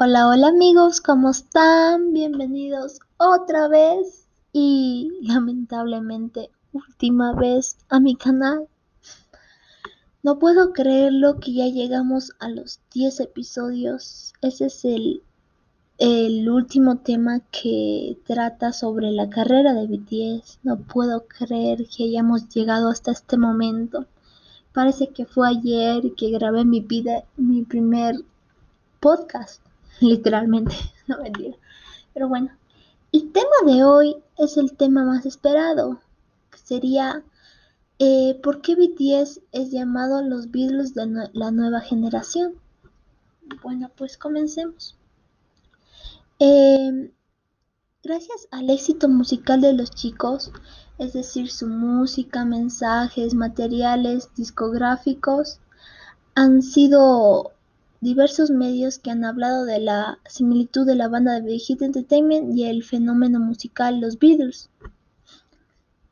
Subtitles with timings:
[0.00, 2.12] Hola, hola amigos, ¿cómo están?
[2.12, 8.68] Bienvenidos otra vez y lamentablemente última vez a mi canal.
[10.22, 14.34] No puedo creerlo que ya llegamos a los 10 episodios.
[14.40, 15.24] Ese es el,
[15.98, 20.60] el último tema que trata sobre la carrera de BTS.
[20.62, 24.06] No puedo creer que hayamos llegado hasta este momento.
[24.72, 28.22] Parece que fue ayer que grabé mi, vida, mi primer
[29.00, 29.60] podcast,
[30.00, 30.74] literalmente,
[31.06, 31.56] no mentira.
[32.14, 32.50] Pero bueno,
[33.12, 36.00] el tema de hoy es el tema más esperado,
[36.50, 37.24] que sería
[38.00, 42.54] eh, ¿por qué BTS es llamado los Beatles de la nueva generación?
[43.62, 44.96] Bueno, pues comencemos.
[46.38, 47.10] Eh,
[48.04, 50.52] gracias al éxito musical de los chicos,
[50.98, 55.58] es decir, su música, mensajes, materiales discográficos,
[56.36, 57.52] han sido
[58.00, 62.56] diversos medios que han hablado de la similitud de la banda de Big Hit Entertainment
[62.56, 64.70] y el fenómeno musical Los Beatles.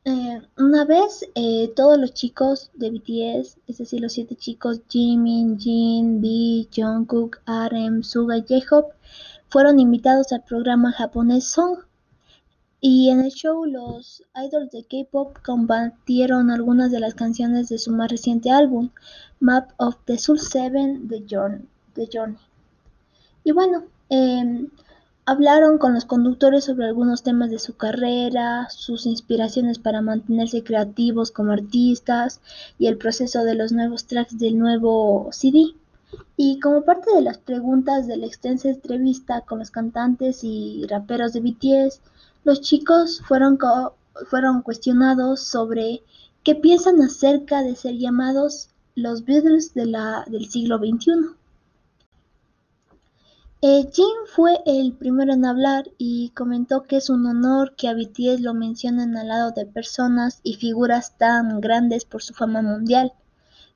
[0.05, 5.59] Eh, una vez eh, todos los chicos de BTS, es decir, los siete chicos Jimin,
[5.59, 8.95] Jin, B, Jungkook, RM, Suga y J-Hope,
[9.49, 11.79] fueron invitados al programa japonés Song
[12.79, 17.91] y en el show, los idols de K-pop compartieron algunas de las canciones de su
[17.91, 18.91] más reciente álbum,
[19.39, 21.67] Map of the Soul 7 The Journey.
[23.43, 24.69] Y bueno, em,
[25.25, 31.31] hablaron con los conductores sobre algunos temas de su carrera, sus inspiraciones para mantenerse creativos
[31.31, 32.39] como artistas
[32.79, 35.75] y el proceso de los nuevos tracks del nuevo CD.
[36.37, 41.33] Y como parte de las preguntas de la extensa entrevista con los cantantes y raperos
[41.33, 41.99] de BTS,
[42.45, 43.57] los chicos fueron,
[44.29, 46.03] fueron cuestionados sobre
[46.43, 49.85] qué piensan acerca de ser llamados los Beatles de
[50.27, 51.36] del siglo XXI.
[53.63, 57.95] Eh, Jim fue el primero en hablar y comentó que es un honor que a
[57.95, 63.13] BTS lo mencionen al lado de personas y figuras tan grandes por su fama mundial,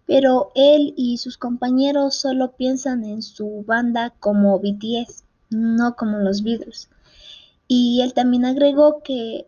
[0.05, 6.43] pero él y sus compañeros solo piensan en su banda como BTS, no como los
[6.43, 6.87] Beatles.
[7.67, 9.47] Y él también agregó que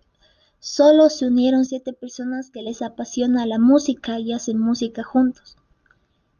[0.59, 5.57] solo se unieron siete personas que les apasiona la música y hacen música juntos.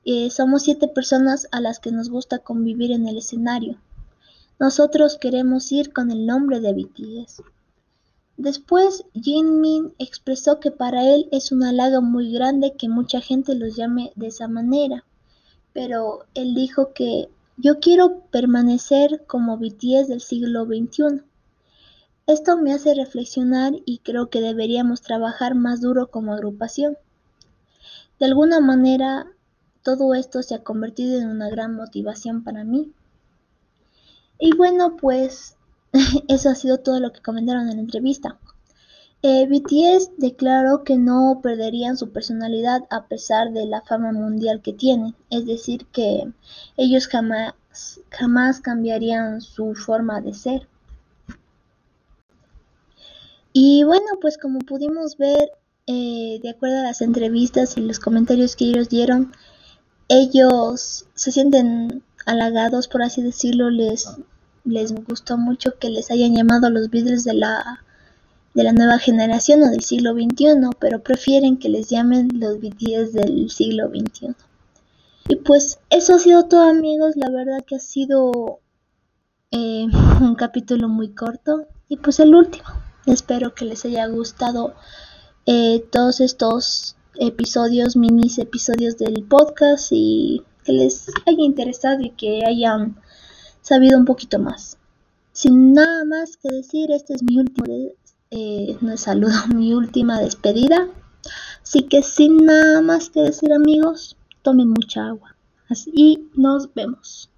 [0.06, 3.78] Eh, somos siete personas a las que nos gusta convivir en el escenario.
[4.60, 7.42] Nosotros queremos ir con el nombre de BTS.
[8.38, 13.56] Después, Jin Min expresó que para él es un halago muy grande que mucha gente
[13.56, 15.06] los llame de esa manera,
[15.72, 21.24] pero él dijo que yo quiero permanecer como BTS del siglo XXI.
[22.26, 26.98] Esto me hace reflexionar y creo que deberíamos trabajar más duro como agrupación.
[28.20, 29.28] De alguna manera,
[29.84, 32.92] todo esto se ha convertido en una gran motivación para mí.
[34.40, 35.56] Y bueno, pues
[36.28, 38.40] eso ha sido todo lo que comentaron en la entrevista.
[39.22, 44.74] Eh, BTS declaró que no perderían su personalidad a pesar de la fama mundial que
[44.74, 46.30] tienen, es decir, que
[46.76, 47.54] ellos jamás,
[48.10, 50.68] jamás cambiarían su forma de ser.
[53.54, 55.52] Y bueno, pues como pudimos ver,
[55.88, 59.32] eh, de acuerdo a las entrevistas y los comentarios que ellos dieron,
[60.08, 64.08] ellos se sienten halagados, por así decirlo, les,
[64.66, 67.84] les gustó mucho que les hayan llamado los Beatles de la,
[68.54, 73.14] de la nueva generación o del siglo XXI, pero prefieren que les llamen los BTS
[73.14, 74.36] del siglo XXI.
[75.30, 78.60] Y pues eso ha sido todo amigos, la verdad que ha sido
[79.52, 79.88] eh,
[80.22, 82.66] un capítulo muy corto y pues el último.
[83.06, 84.74] Espero que les haya gustado
[85.46, 92.46] eh, todos estos episodios, minis episodios del podcast y que les haya interesado y que
[92.46, 92.96] hayan
[93.62, 94.78] sabido un poquito más.
[95.32, 97.66] Sin nada más que decir, este es mi último
[98.32, 100.88] eh, saludo, mi última despedida.
[101.62, 105.36] Así que sin nada más que decir amigos, tomen mucha agua.
[105.70, 107.30] Así nos vemos.